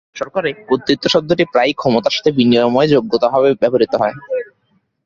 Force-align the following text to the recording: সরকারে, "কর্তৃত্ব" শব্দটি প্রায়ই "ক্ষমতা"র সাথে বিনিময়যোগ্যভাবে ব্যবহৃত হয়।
সরকারে, 0.15 0.49
"কর্তৃত্ব" 0.69 1.05
শব্দটি 1.07 1.43
প্রায়ই 1.51 1.75
"ক্ষমতা"র 1.75 2.15
সাথে 2.15 2.31
বিনিময়যোগ্যভাবে 2.37 3.49
ব্যবহৃত 3.61 3.93
হয়। 4.01 4.15